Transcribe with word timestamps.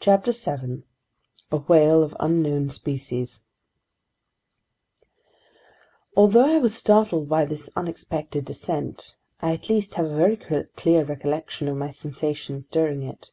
CHAPTER 0.00 0.32
7 0.32 0.84
A 1.50 1.56
Whale 1.58 2.02
of 2.02 2.16
Unknown 2.18 2.70
Species 2.70 3.40
ALTHOUGH 6.16 6.54
I 6.54 6.56
WAS 6.56 6.74
startled 6.74 7.28
by 7.28 7.44
this 7.44 7.68
unexpected 7.76 8.46
descent, 8.46 9.14
I 9.42 9.52
at 9.52 9.68
least 9.68 9.96
have 9.96 10.06
a 10.06 10.16
very 10.16 10.38
clear 10.38 11.04
recollection 11.04 11.68
of 11.68 11.76
my 11.76 11.90
sensations 11.90 12.66
during 12.66 13.02
it. 13.02 13.30